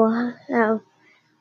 [0.00, 0.80] will have,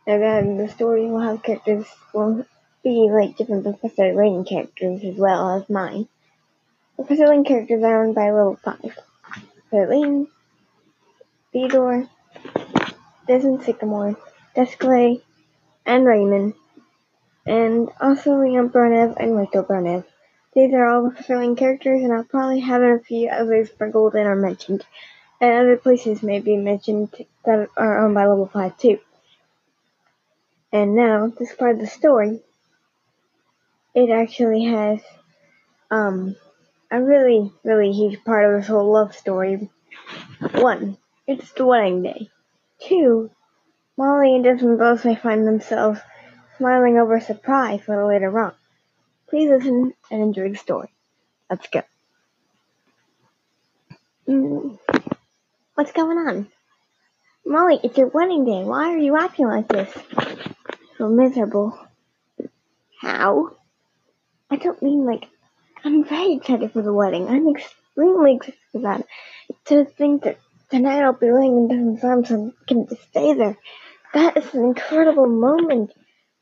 [0.05, 2.45] and then the story will have characters will
[2.83, 6.07] be like different Professor Layton characters as well as mine.
[6.95, 8.79] Professor Layton characters are owned by level 5.
[8.81, 10.27] Professor Layton,
[11.53, 12.07] Theodore,
[13.27, 14.17] Desmond Sycamore,
[14.55, 15.21] Desclay,
[15.85, 16.53] and Raymond,
[17.45, 20.03] and also Leon Barnev and Rachel Barnev.
[20.53, 24.27] These are all Professor Layton characters, and I'll probably have a few others sprinkled in
[24.27, 24.85] or mentioned,
[25.41, 28.99] and other places may be mentioned that are owned by level 5 too.
[30.71, 32.41] And now, this part of the story,
[33.95, 34.99] it actually has
[35.89, 36.35] um,
[36.91, 39.69] a really, really huge part of this whole love story.
[40.53, 42.29] One, it's the wedding day.
[42.81, 43.31] Two,
[43.97, 45.99] Molly and Desmond both may find themselves
[46.57, 48.53] smiling over a surprise a little later on.
[49.27, 50.89] Please listen and enjoy the story.
[51.49, 51.81] Let's go.
[54.27, 54.77] Mm,
[55.79, 56.45] what's going on?
[57.45, 58.65] Molly, it's your wedding day.
[58.65, 59.89] Why are you acting like this?
[60.97, 61.79] So miserable.
[62.99, 63.55] How?
[64.51, 65.29] I don't mean like
[65.85, 67.29] I'm very excited for the wedding.
[67.29, 69.05] I'm extremely excited for that.
[69.67, 70.37] To think that
[70.69, 73.57] tonight I'll be laying in Desmond's arms and can stay there.
[74.13, 75.93] That is an incredible moment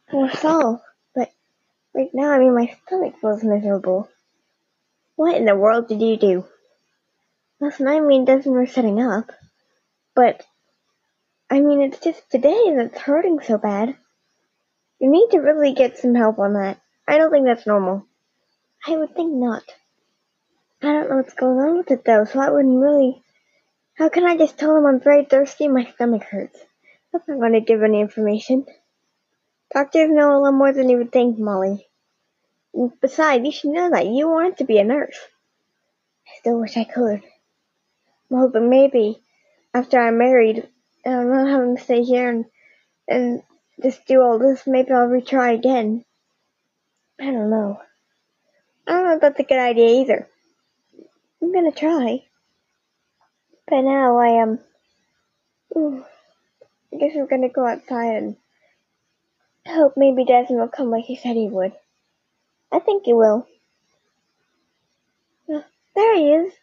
[0.10, 0.82] for us all.
[1.14, 1.32] But
[1.94, 4.10] right now, I mean, my stomach feels miserable.
[5.16, 6.46] What in the world did you do?
[7.60, 9.32] Last night, me and Desmond were setting up.
[10.14, 10.46] But,
[11.50, 13.98] I mean, it's just today that's hurting so bad.
[15.00, 16.80] You need to really get some help on that.
[17.08, 18.06] I don't think that's normal.
[18.86, 19.64] I would think not.
[20.84, 23.24] I don't know what's going on with it though, so I wouldn't really.
[23.96, 26.60] How can I just tell him I'm very thirsty and my stomach hurts?
[27.12, 28.68] That's not going to give any information.
[29.74, 31.88] Doctors know a lot more than you would think, Molly.
[33.02, 35.18] Besides, you should know that you wanted to be a nurse.
[36.28, 37.24] I still wish I could.
[38.30, 39.22] Well, but maybe
[39.74, 40.68] after I'm married
[41.06, 42.46] and I'm not having to stay here and
[43.08, 43.42] and
[43.82, 46.04] just do all this, maybe I'll retry again.
[47.20, 47.80] I don't know.
[48.86, 50.28] I don't know if that's a good idea either.
[51.42, 52.24] I'm gonna try.
[53.68, 54.60] But now I am.
[55.76, 56.06] Um,
[56.94, 58.38] I guess we're gonna go outside and
[59.66, 61.74] hope maybe Desmond will come like he said he would.
[62.72, 63.48] I think he will.
[65.48, 66.54] There he is.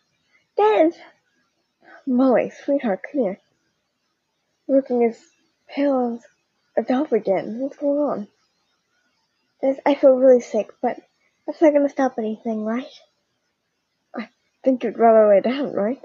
[0.57, 0.93] Des!
[2.07, 3.39] Molly, sweetheart, come here.
[4.69, 5.19] Looking as
[5.69, 7.59] pale as a dove again.
[7.59, 8.29] What's going on?
[9.87, 10.99] I feel really sick, but
[11.47, 12.87] that's not gonna stop anything, right?
[14.15, 14.29] I
[14.63, 16.03] think you'd rather lay down, right?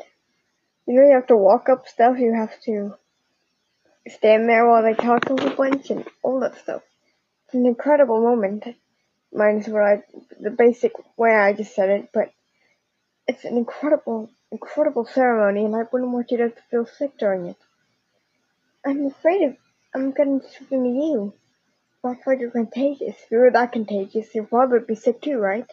[0.88, 2.96] You know you have to walk up stuff, you have to
[4.08, 6.82] stand there while they talk a whole bunch and all that stuff.
[7.46, 8.64] It's an incredible moment.
[9.34, 10.04] Mine's what I,
[10.40, 12.32] the basic way I just said it, but
[13.28, 17.58] it's an incredible, incredible ceremony and I wouldn't want you to feel sick during it.
[18.86, 19.58] I'm afraid of,
[19.94, 21.34] I'm getting something to you.
[22.04, 23.16] I thought you're contagious.
[23.24, 25.70] If you were that contagious, your father would be sick too, right?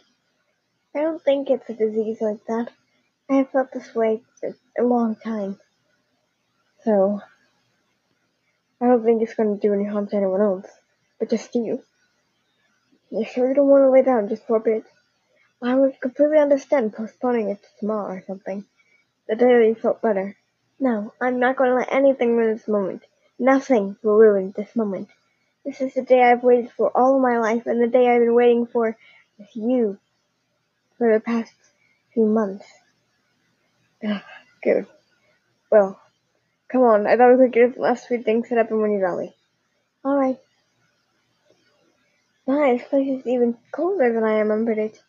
[0.95, 2.71] I don't think it's a disease like that.
[3.31, 5.59] I have felt this way for a long time.
[6.85, 7.21] So,
[8.81, 10.67] I don't think it's going to do any harm to anyone else,
[11.19, 11.83] but just you.
[13.11, 14.85] You sure you don't want to lay down just for a bit?
[15.63, 18.65] I would completely understand postponing it to tomorrow or something.
[19.29, 20.37] The day that you felt better.
[20.79, 23.03] No, I'm not going to let anything ruin this moment.
[23.39, 25.09] Nothing will ruin this moment.
[25.65, 28.35] This is the day I've waited for all my life, and the day I've been
[28.35, 28.97] waiting for
[29.39, 29.99] with you
[30.99, 31.53] for the past
[32.13, 32.67] few months.
[34.07, 34.23] Ugh,
[34.63, 34.87] good.
[35.71, 36.01] Well,
[36.69, 37.07] come on.
[37.07, 39.35] I thought we could get the last few things set up in when Valley.
[40.05, 40.39] All right.
[42.47, 45.03] My, this place is even colder than I remembered it.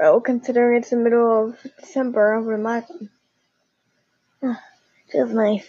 [0.00, 3.10] Well, considering it's the middle of December, I would imagine.
[4.42, 4.58] Ah,
[5.12, 5.68] feels nice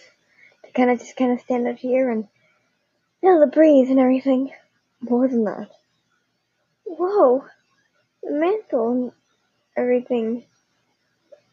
[0.64, 2.26] to kind of just kind of stand up here and
[3.20, 4.50] feel the breeze and everything.
[5.02, 5.68] More than that.
[6.84, 7.44] Whoa!
[8.22, 9.12] The mantle and
[9.76, 10.46] everything.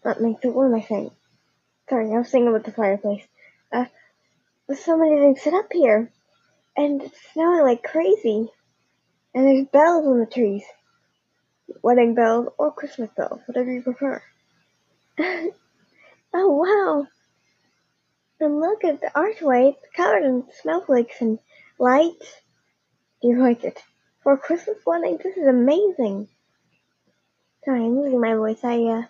[0.05, 1.11] That makes it warm, I think.
[1.89, 3.27] Sorry, I was thinking about the fireplace.
[3.73, 3.87] Uh,
[4.67, 6.13] there's so many things set up here.
[6.77, 8.47] And it's snowing like crazy.
[9.35, 10.63] And there's bells on the trees.
[11.81, 14.21] Wedding bells or Christmas bells, whatever you prefer.
[15.19, 15.51] oh
[16.33, 17.07] wow!
[18.39, 21.39] And look at the archway, it's covered in snowflakes and
[21.77, 22.41] lights.
[23.21, 23.81] Do you like it?
[24.23, 26.29] For Christmas wedding, this is amazing.
[27.65, 28.59] Sorry, I'm losing my voice.
[28.63, 29.03] I, uh,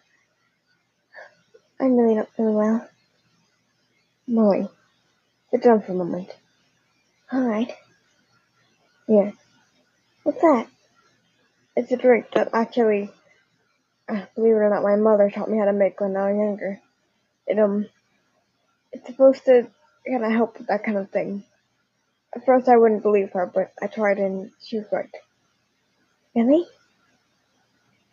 [1.80, 2.90] I'm really not feeling well.
[4.28, 4.68] Molly,
[5.52, 6.30] sit down for a moment.
[7.32, 7.72] Alright.
[9.08, 9.34] Here.
[10.24, 10.68] What's that?
[11.80, 13.10] It's a drink that actually,
[14.10, 16.38] uh, believe it or not, my mother taught me how to make when I was
[16.38, 16.82] younger.
[17.48, 17.88] It, um,
[18.92, 19.66] it's supposed to
[20.06, 21.46] kind of help with that kind of thing.
[22.36, 25.10] At first, I wouldn't believe her, but I tried and she was right.
[26.36, 26.66] Really?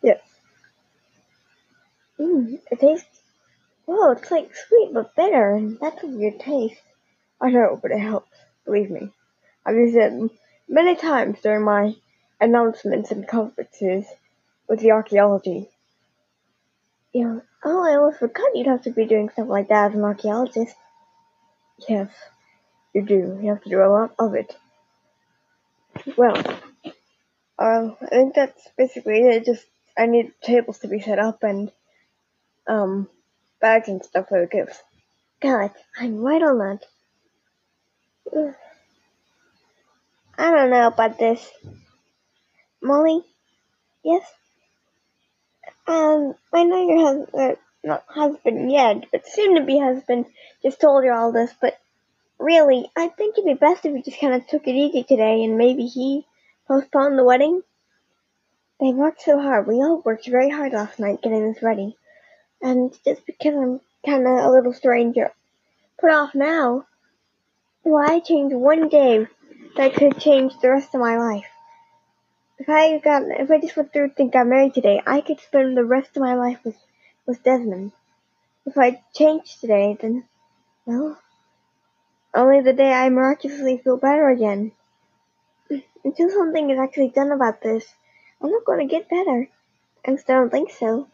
[0.01, 0.21] Yes.
[2.17, 3.19] Mmm, it tastes.
[3.83, 6.79] Whoa, it's like sweet but bitter, and that's a weird taste.
[7.41, 8.31] I know, but it helps.
[8.63, 9.11] Believe me.
[9.65, 10.31] I've used it
[10.69, 11.93] many times during my
[12.39, 14.05] announcements and conferences
[14.67, 15.69] with the archaeology.
[17.13, 17.39] Yeah.
[17.63, 20.75] Oh, I almost forgot you'd have to be doing stuff like that as an archaeologist.
[21.87, 22.09] Yes,
[22.93, 23.39] you do.
[23.41, 24.55] You have to do a lot of it.
[26.15, 26.35] Well,
[27.57, 29.45] uh, I think that's basically it.
[29.45, 29.65] Just
[29.97, 31.71] I need tables to be set up and
[32.67, 33.09] um
[33.59, 34.81] bags and stuff for the gifts.
[35.39, 36.83] God, I'm right on that.
[40.37, 41.49] I don't know about this.
[42.87, 43.21] Molly?
[44.03, 44.23] Yes?
[45.87, 50.25] Um, I know your husband, uh, not husband yet, but soon to be husband,
[50.63, 51.77] just told you all this, but
[52.39, 55.43] really, I think it'd be best if we just kind of took it easy today
[55.43, 56.25] and maybe he
[56.67, 57.61] postponed the wedding.
[58.79, 59.67] They worked so hard.
[59.67, 61.97] We all worked very hard last night getting this ready.
[62.61, 65.31] And just because I'm kind of a little stranger,
[65.99, 66.85] put off now,
[67.83, 69.27] why change one day
[69.77, 71.45] that could change the rest of my life?
[72.59, 75.77] If I got, if I just went through and got married today, I could spend
[75.77, 76.77] the rest of my life with,
[77.27, 77.91] with Desmond.
[78.65, 80.25] If I changed today, then,
[80.85, 81.19] well,
[82.33, 84.71] only the day I miraculously feel better again.
[86.03, 87.93] Until something is actually done about this,
[88.41, 89.47] I'm not going to get better.
[90.05, 91.07] I still don't think so.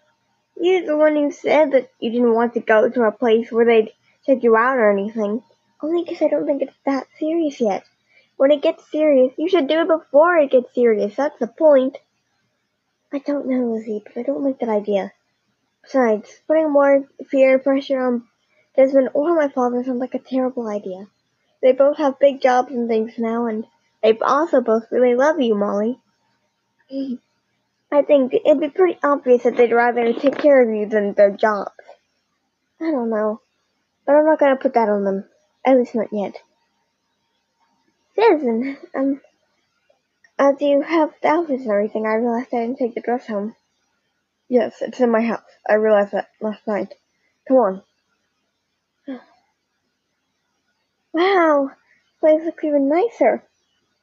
[0.56, 3.66] You're the one who said that you didn't want to go to a place where
[3.66, 3.92] they'd
[4.25, 5.44] check you out or anything.
[5.81, 7.84] Only because I don't think it's that serious yet.
[8.44, 11.16] When it gets serious, you should do it before it gets serious.
[11.16, 11.98] That's the point.
[13.13, 15.13] I don't know, Lizzie, but I don't like that idea.
[15.81, 18.28] Besides, putting more fear and pressure on
[18.75, 21.07] Desmond or my father sounds like a terrible idea.
[21.62, 23.66] They both have big jobs and things now, and
[24.04, 26.01] they also both really love you, Molly.
[26.92, 31.31] I think it'd be pretty obvious that they'd rather take care of you than their
[31.31, 31.72] jobs.
[32.81, 33.39] I don't know,
[34.06, 35.30] but I'm not gonna put that on them.
[35.66, 36.42] At least not yet.
[38.15, 39.21] Citizen, um,
[40.38, 43.56] as you have the outfits and everything, I realized I didn't take the dress home.
[44.50, 45.42] Yes, it's in my house.
[45.68, 46.94] I realized that last night.
[47.48, 47.83] Come on.
[51.13, 51.69] Wow,
[52.19, 53.44] place looks even nicer.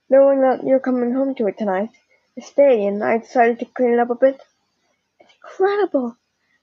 [0.09, 1.91] Knowing that you're coming home to it tonight,
[2.39, 4.41] I stay and I decided to clean it up a bit.
[5.19, 6.17] It's incredible.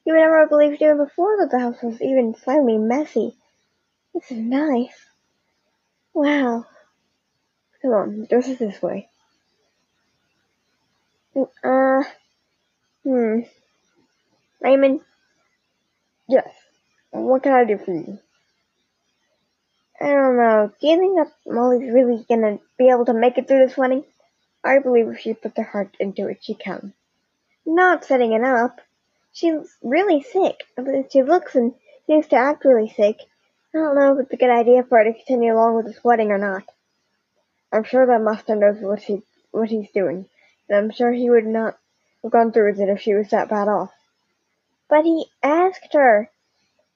[0.05, 3.35] You would never have believed even before that the house was even slightly messy.
[4.13, 4.97] This is nice.
[6.13, 6.65] Wow.
[7.87, 9.07] Come on, dress is this way.
[11.63, 12.03] Uh,
[13.05, 13.39] hmm.
[14.59, 14.99] Raymond?
[16.27, 16.49] Yes.
[17.11, 18.19] What can I do for you?
[20.01, 20.69] I don't know.
[20.81, 24.03] Do you think that Molly's really gonna be able to make it through this wedding?
[24.65, 26.93] I believe if she puts her heart into it, she can.
[27.65, 28.81] Not setting it up.
[29.31, 30.65] She's really sick.
[31.09, 31.73] She looks and
[32.05, 33.21] seems to act really sick.
[33.73, 36.03] I don't know if it's a good idea for her to continue along with this
[36.03, 36.65] wedding or not.
[37.71, 40.25] I'm sure that master knows what he what he's doing,
[40.69, 41.77] and I'm sure he would not
[42.23, 43.91] have gone through with it if she was that bad off.
[44.89, 46.29] But he asked her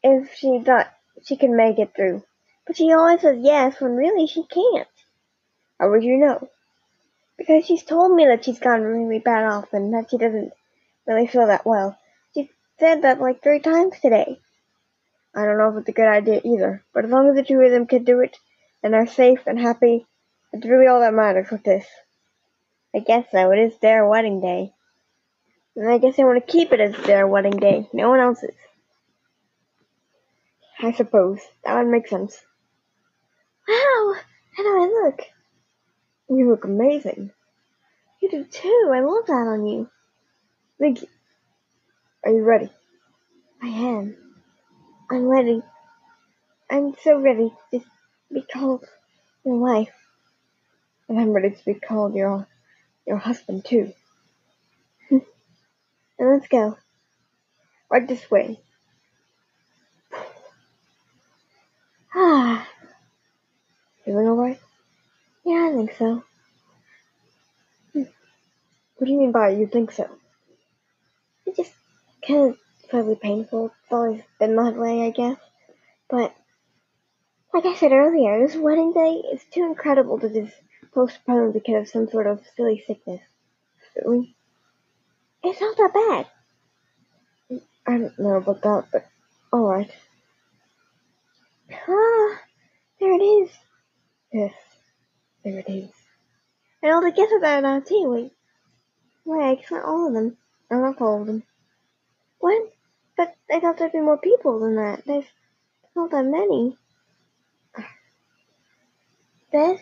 [0.04, 0.92] if she thought
[1.24, 2.24] she could make it through.
[2.66, 4.88] But she always says yes when really she can't.
[5.80, 6.48] How would you know?
[7.38, 10.54] Because she's told me that she's gone really bad off and that she doesn't
[11.08, 11.98] really feel that well.
[12.34, 12.50] She
[12.80, 14.40] said that like three times today.
[15.34, 17.60] I don't know if it's a good idea either, but as long as the two
[17.62, 18.38] of them can do it
[18.84, 20.06] and are safe and happy,
[20.54, 21.86] it's really all that matters with this.
[22.96, 23.52] I guess so.
[23.52, 24.74] It is their wedding day.
[25.76, 28.56] And I guess they want to keep it as their wedding day, no one else's.
[30.80, 31.40] I suppose.
[31.64, 32.38] That would make sense.
[33.68, 34.16] Wow!
[34.58, 35.22] How do I look?
[36.30, 37.32] You look amazing.
[38.22, 38.92] You do too.
[38.94, 39.90] I love that on you.
[40.80, 41.08] Thank you.
[42.26, 42.70] Are you ready?
[43.62, 44.16] I am.
[45.10, 45.62] I'm ready.
[46.70, 47.82] I'm so ready to
[48.32, 48.86] be called
[49.46, 50.01] your wife.
[51.12, 52.48] And I'm ready to be called your
[53.06, 53.92] your husband too.
[55.10, 55.22] and
[56.18, 56.78] let's go.
[57.90, 58.62] Right this way.
[62.16, 62.66] Ah.
[64.06, 64.62] Feeling alright?
[65.46, 66.24] Yeah, I think so.
[67.92, 68.04] Hmm.
[68.96, 70.10] What do you mean by you think so?
[71.46, 71.74] It's just
[72.26, 72.58] kind of
[72.90, 73.66] slightly painful.
[73.66, 75.38] It's always been that way, I guess.
[76.10, 76.34] But,
[77.54, 80.56] like I said earlier, this wedding day is too incredible to just
[80.94, 83.22] postpone because of some sort of silly sickness.
[85.44, 87.60] It's not that bad.
[87.88, 89.06] I don't know about that, but
[89.52, 89.92] alright.
[91.72, 92.40] Ah,
[93.00, 93.50] There it is.
[94.32, 94.54] Yes,
[95.44, 95.90] there it is.
[96.84, 98.06] And all the gifts are there now too.
[98.10, 98.32] Wait,
[99.26, 100.38] wait, I guess not all of them.
[100.70, 101.44] No, not all of them.
[102.40, 102.74] What?
[103.18, 105.04] But I thought there'd be more people than that.
[105.06, 105.26] There's
[105.96, 106.78] not that many.
[109.52, 109.82] This?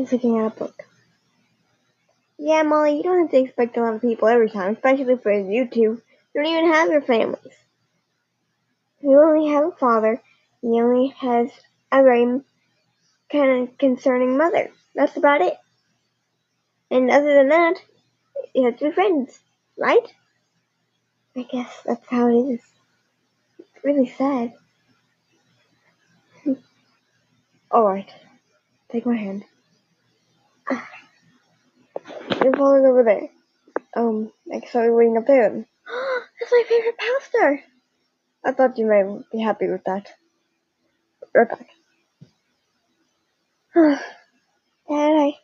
[0.00, 0.82] He's looking at a book.
[2.38, 5.30] Yeah, Molly, you don't have to expect a lot of people every time, especially for
[5.30, 5.78] you two.
[5.78, 6.02] You
[6.34, 7.52] don't even have your families.
[9.02, 10.22] You only have a father.
[10.62, 11.50] He only has
[11.92, 12.40] a very
[13.30, 14.70] kind of concerning mother.
[14.94, 15.58] That's about it.
[16.90, 17.74] And other than that,
[18.54, 19.38] you have be friends,
[19.76, 20.14] right?
[21.36, 22.62] I guess that's how it is.
[23.58, 24.54] It's really sad.
[27.70, 28.10] Alright.
[28.90, 29.44] Take my hand.
[32.42, 33.28] You're falling over there.
[33.96, 35.66] Um, waiting up there
[36.40, 37.64] that's my favorite pastor.
[38.44, 40.08] I thought you might be happy with that.
[41.34, 41.66] Right back.
[43.74, 44.00] Dad,
[44.88, 45.34] I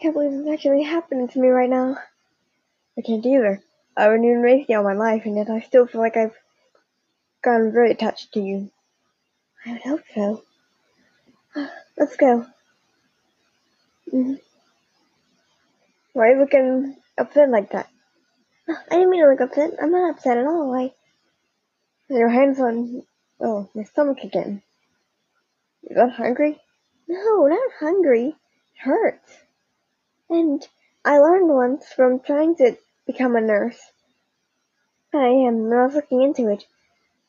[0.00, 1.96] can't believe it's actually happening to me right now.
[2.96, 3.62] I can't either.
[3.96, 6.36] I haven't even raised all my life, and yet I still feel like I've
[7.42, 8.70] gotten very attached to you.
[9.64, 10.42] I would hope so.
[11.96, 12.46] Let's go.
[14.12, 14.34] Mm-hmm.
[16.14, 17.88] Why are you looking upset like that?
[18.68, 19.72] I didn't mean to look upset.
[19.82, 20.74] I'm not upset at all.
[20.74, 20.92] I.
[22.08, 23.02] Your hands on.
[23.40, 24.62] Oh, my stomach again.
[25.82, 26.58] You that hungry?
[27.06, 28.28] No, not hungry.
[28.28, 28.34] It
[28.78, 29.38] hurts.
[30.30, 30.66] And
[31.04, 33.80] I learned once from trying to become a nurse.
[35.14, 35.68] I am.
[35.68, 36.64] Was looking into it.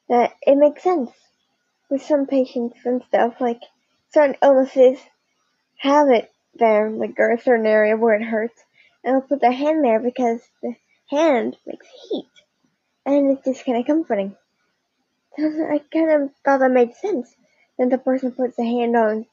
[0.07, 1.11] That it makes sense
[1.89, 3.41] with some patients and stuff.
[3.41, 3.61] Like
[4.13, 4.99] certain illnesses
[5.77, 8.61] have it there, like a certain area where it hurts,
[9.03, 10.75] and they'll put their hand there because the
[11.09, 12.29] hand makes heat,
[13.05, 14.35] and it's just kind of comforting.
[15.37, 17.33] I kind of thought that made sense.
[17.77, 19.25] Then the person puts a hand on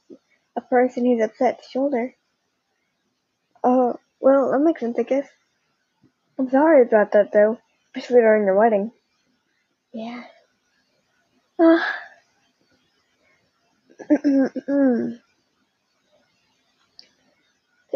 [0.57, 2.15] a person who's upset's shoulder.
[3.65, 5.29] Oh, well, that makes sense, I guess.
[6.39, 7.59] I'm sorry about that, though,
[7.95, 8.93] especially during your wedding.
[9.93, 10.25] Yeah.
[14.69, 15.17] Uh.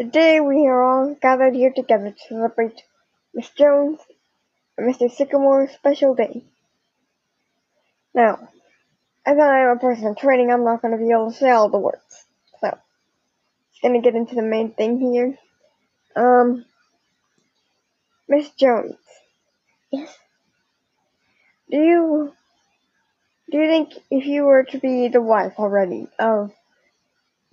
[0.01, 2.81] Today we are all gathered here together to celebrate
[3.35, 3.99] Miss Jones
[4.75, 5.11] and Mr.
[5.11, 6.43] Sycamore's special day.
[8.11, 8.49] Now,
[9.27, 11.51] as I am a person in training, I'm not going to be able to say
[11.51, 12.25] all the words.
[12.61, 15.37] So, just going to get into the main thing here.
[16.15, 16.65] Um,
[18.27, 18.95] Miss Jones.
[19.91, 20.17] Yes?
[21.69, 22.33] Do you,
[23.51, 26.51] do you think if you were to be the wife already of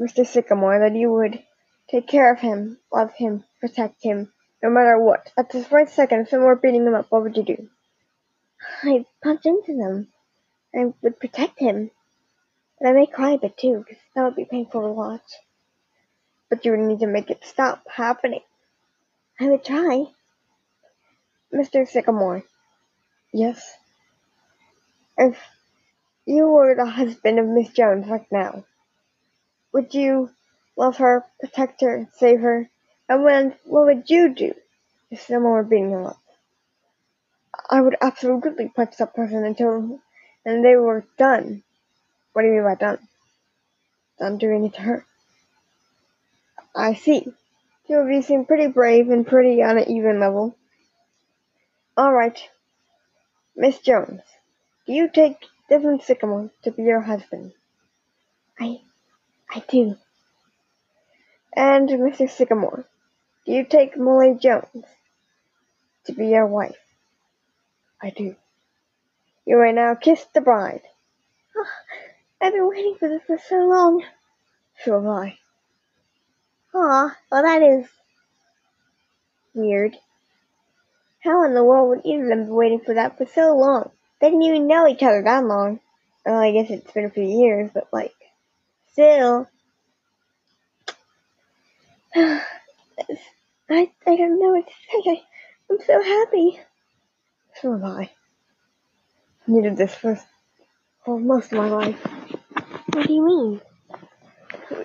[0.00, 0.26] Mr.
[0.26, 1.43] Sycamore that you would
[1.90, 5.33] take care of him, love him, protect him, no matter what?
[5.37, 7.68] At this right second, if someone were beating him up, what would you do?
[8.83, 10.09] I'd punch into them.
[10.75, 11.90] I would protect him.
[12.78, 15.23] But I may cry a bit too, because that would be painful to watch.
[16.50, 18.42] But you would need to make it stop happening.
[19.38, 20.07] I would try.
[21.54, 21.88] Mr.
[21.88, 22.42] Sycamore.
[23.33, 23.76] Yes?
[25.16, 25.38] If
[26.26, 28.64] you were the husband of Miss Jones right now,
[29.73, 30.30] would you
[30.79, 32.71] love her, protect her, save her?
[33.09, 34.55] And when, what would you do
[35.11, 36.23] if someone were beating her up?
[37.69, 40.01] I would absolutely punch that person until
[40.45, 41.63] and they were done.
[42.33, 42.99] What do you mean by done?
[44.19, 45.05] Done doing it to her.
[46.75, 47.27] I see.
[47.87, 50.57] Two of you seem pretty brave and pretty on an even level.
[51.99, 52.49] Alright.
[53.57, 54.21] Miss Jones,
[54.87, 57.53] do you take Desmond Sycamore to be your husband?
[58.61, 58.81] I
[59.51, 59.97] I do.
[61.55, 62.31] And Mr.
[62.31, 62.85] Sycamore,
[63.47, 64.85] do you take Molly Jones
[66.05, 66.76] to be your wife?
[68.00, 68.37] I do.
[69.47, 70.83] You may now kiss the bride.
[71.57, 71.67] Oh,
[72.40, 74.05] I've been waiting for this for so long.
[74.85, 75.38] So have I.
[76.75, 77.87] Aw, well that is
[79.55, 79.97] weird.
[81.21, 83.90] How in the world would either of them be waiting for that for so long?
[84.21, 85.81] They didn't even know each other that long.
[86.25, 88.14] Well, I guess it's been a few years, but like,
[88.93, 89.49] still.
[93.71, 95.11] I, I don't know what to say.
[95.11, 95.23] I,
[95.71, 96.61] I'm so happy.
[97.61, 98.03] So am I.
[98.03, 98.11] I
[99.47, 100.19] needed this for,
[101.05, 102.05] for most of my life.
[102.93, 103.61] What do you mean?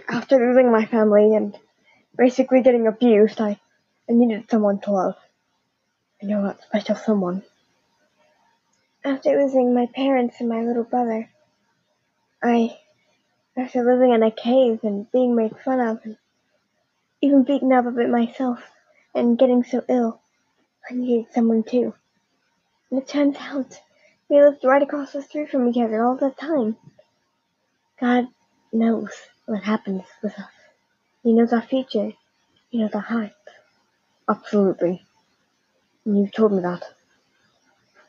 [0.08, 1.58] After losing my family and
[2.16, 3.60] basically getting abused, I,
[4.08, 5.16] I needed someone to love.
[6.22, 7.42] I know that special someone.
[9.04, 11.30] After losing my parents and my little brother,
[12.44, 12.78] I,
[13.58, 16.18] after living in a cave and being made fun of, and
[17.24, 18.60] even beaten up a bit myself,
[19.16, 20.20] and getting so ill,
[20.90, 21.94] I needed someone too.
[22.92, 23.80] And it turns out
[24.28, 26.76] we lived right across the street from each other all the time.
[27.98, 28.28] God
[28.74, 29.12] knows
[29.46, 30.52] what happens with us.
[31.24, 32.12] He knows our future.
[32.70, 33.36] He knows our hearts.
[34.28, 35.02] Absolutely.
[36.06, 36.84] And you've told me that.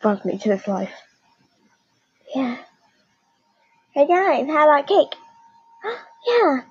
[0.02, 0.92] Brought me to this life.
[2.34, 2.56] Yeah.
[3.92, 5.14] Hey guys, how about cake?
[6.26, 6.62] yeah.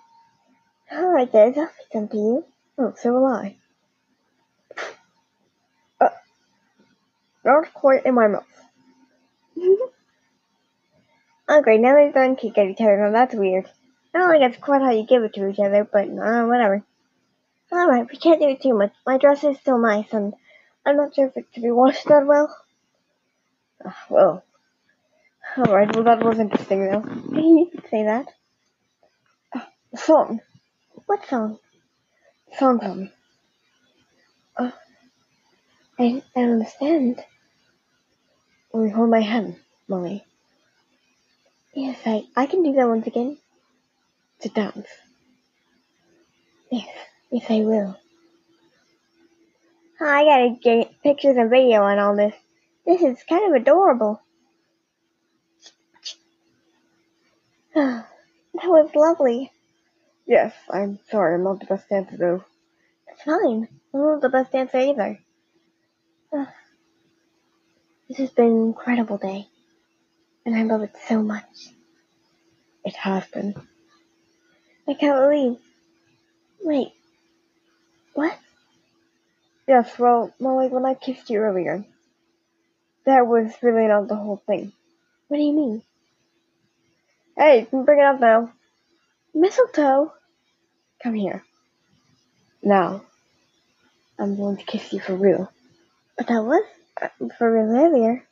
[0.96, 2.46] Alright, guys, I'll feed some to you.
[2.78, 3.56] Oh, so will I.
[6.00, 6.10] Uh,
[7.44, 8.46] not quite in my mouth.
[11.64, 12.98] great, now they're throwing cake at each other.
[12.98, 13.68] Now that's weird.
[14.14, 16.84] I don't think that's quite how you give it to each other, but uh, whatever.
[17.72, 18.94] Alright, we can't do it too much.
[19.06, 20.34] My dress is still nice, and
[20.86, 22.56] I'm not sure if it can be washed that well.
[23.84, 24.44] Uh, well,
[25.58, 27.02] alright, well that was interesting though.
[27.72, 28.28] could say that.
[29.56, 29.62] Uh,
[29.96, 30.40] song.
[31.06, 31.60] What song?
[32.58, 33.10] Song tell.
[34.56, 34.72] Uh,
[36.00, 37.24] I, I understand.
[38.74, 39.58] You hold my hand,
[39.88, 40.24] Molly?
[41.74, 43.38] Yes, I, I can do that once again.
[44.42, 44.88] To dance.
[46.72, 46.88] Yes,
[47.32, 47.98] yes I will.
[50.02, 52.34] I gotta get pictures and video on all this.
[52.86, 54.22] This is kind of adorable.
[57.76, 58.06] that
[58.54, 59.53] was lovely.
[60.34, 62.44] Yes, I'm sorry, I'm not the best dancer though.
[63.08, 63.68] It's fine.
[63.94, 65.20] I'm not the best dancer either.
[68.10, 69.46] This has been an incredible day.
[70.44, 71.70] And I love it so much.
[72.84, 73.54] It has been.
[74.88, 75.60] I can't believe.
[76.64, 76.94] Wait.
[78.16, 78.36] What?
[79.68, 81.86] Yes, well, Molly, when I kissed you earlier,
[83.06, 84.74] that was really not the whole thing.
[85.28, 85.84] What do you mean?
[87.38, 88.52] Hey, you can bring it up now.
[89.36, 90.12] Mistletoe?
[91.04, 91.44] Come here.
[92.64, 93.04] Now,
[94.18, 95.52] I'm going to kiss you for real.
[96.18, 96.64] But that was
[97.02, 98.24] uh, for real earlier.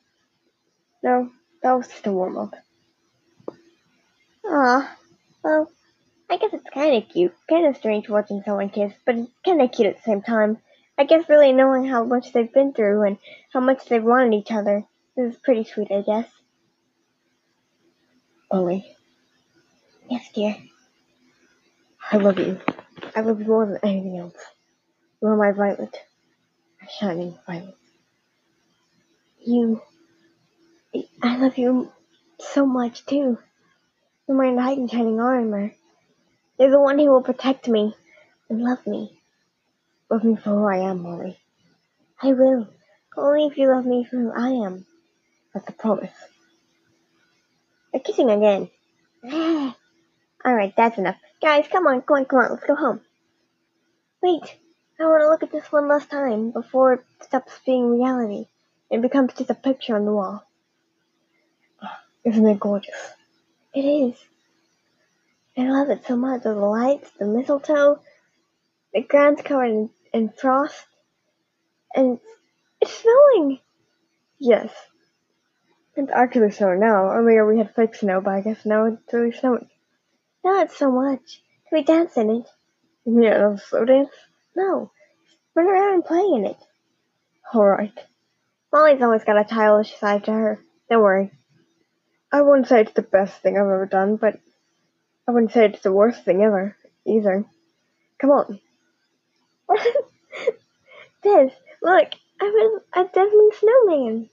[1.03, 1.29] No,
[1.61, 2.53] that was just a warm up.
[4.45, 4.97] Aw,
[5.43, 5.71] well,
[6.29, 7.35] I guess it's kind of cute.
[7.49, 10.57] Kind of strange watching someone kiss, but it's kind of cute at the same time.
[10.97, 13.17] I guess really knowing how much they've been through and
[13.51, 14.85] how much they've wanted each other
[15.17, 16.29] is pretty sweet, I guess.
[18.51, 18.95] Molly.
[20.09, 20.55] Yes, dear.
[22.13, 22.59] I love you.
[23.15, 24.35] I love you more than anything else.
[25.21, 25.95] You are my violet.
[26.81, 27.75] My shining violet.
[29.45, 29.81] You.
[31.23, 31.89] I love you
[32.39, 33.37] so much, too.
[34.27, 35.71] You're my knight in shining armor.
[36.59, 37.95] You're the one who will protect me
[38.49, 39.17] and love me.
[40.09, 41.39] Love me for who I am, Molly.
[42.21, 42.67] I will.
[43.15, 44.85] Only if you love me for who I am.
[45.53, 46.11] That's a promise.
[47.93, 48.69] They're kissing again.
[50.45, 51.15] Alright, that's enough.
[51.41, 53.01] Guys, come on, come on, come on, let's go home.
[54.21, 54.43] Wait,
[54.99, 58.45] I want to look at this one last time before it stops being reality
[58.91, 60.45] and becomes just a picture on the wall.
[62.23, 63.15] Isn't it gorgeous?
[63.73, 64.17] It is.
[65.57, 66.43] I love it so much.
[66.43, 67.99] The lights, the mistletoe,
[68.93, 70.85] the ground's covered in, in frost,
[71.95, 72.19] and
[72.79, 73.59] it's snowing.
[74.37, 74.69] Yes.
[75.95, 77.09] It's actually snowing now.
[77.09, 79.70] Earlier we had fake snow, but I guess now it's really snowing.
[80.43, 81.41] Not so much.
[81.69, 82.47] Can we dance in it?
[83.05, 84.09] Yeah, slow dance?
[84.55, 84.91] No.
[85.55, 86.57] Run around and play in it.
[87.53, 87.97] Alright.
[88.71, 90.59] Molly's always got a childish side to her.
[90.89, 91.31] Don't worry.
[92.31, 94.39] I wouldn't say it's the best thing I've ever done, but
[95.27, 96.75] I wouldn't say it's the worst thing ever,
[97.05, 97.45] either.
[98.19, 98.59] Come on.
[101.23, 101.51] Des,
[101.81, 102.07] look,
[102.41, 104.29] I made a Desmond Snowman.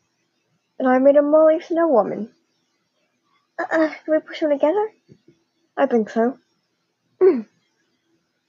[0.78, 2.30] And I made a Molly Snow Woman.
[3.58, 4.92] Uh, uh, can we push them together?
[5.78, 6.36] I think so.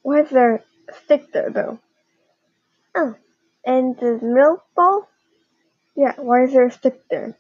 [0.02, 1.78] Why is there a stick there, though?
[2.96, 3.16] Oh,
[3.64, 5.08] and the milk ball?
[5.96, 7.38] Yeah, why is there a stick there?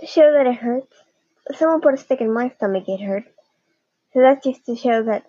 [0.00, 0.94] To show that it hurts.
[1.48, 3.24] If someone put a stick in my stomach, it hurt.
[4.12, 5.24] So that's just to show that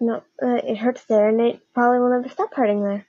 [0.00, 3.06] no, uh, it hurts there, and it probably will never stop hurting there.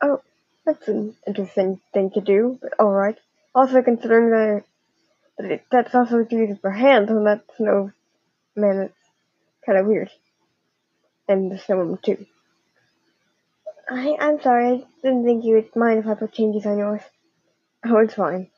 [0.00, 0.20] Oh,
[0.64, 3.18] that's an interesting thing to do, but alright.
[3.52, 4.64] Also considering that,
[5.38, 7.90] that it, that's also used for hands, and that's no
[8.56, 8.94] man, it's
[9.64, 10.10] kind of weird.
[11.28, 12.26] And the snowman too.
[13.88, 17.02] I, I'm sorry, I didn't think you would mind if I put changes on yours.
[17.84, 18.48] Oh, it's fine.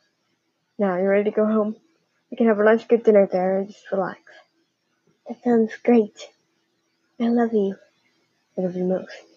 [0.79, 1.77] Now, you're ready to go home?
[2.31, 4.21] We can have a nice good dinner there and just relax.
[5.29, 6.29] That sounds great.
[7.21, 7.77] I love you.
[8.59, 9.32] I love you most.